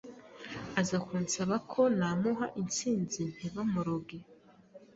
aza 0.79 0.97
kunsaba 1.05 1.55
ko 1.71 1.81
namuha 1.97 2.45
insinzi 2.61 3.23
ntibamuroge 3.35 4.17